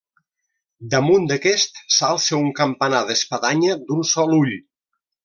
Damunt 0.93 1.27
d'aquest 1.31 1.77
s'alça 1.97 2.39
un 2.45 2.49
campanar 2.63 3.03
d'espadanya 3.11 3.77
d'un 3.83 4.03
sol 4.17 4.35
ull. 4.43 4.57